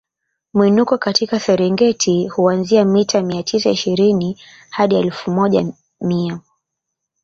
Mwinuko 0.53 0.97
katika 0.97 1.39
Serengeti 1.39 2.27
huanzia 2.27 2.85
mita 2.85 3.21
mia 3.21 3.43
tisa 3.43 3.69
ishirini 3.69 4.37
hadi 4.69 4.95
elfu 4.95 5.31
moja 5.31 5.73
mia 6.01 6.39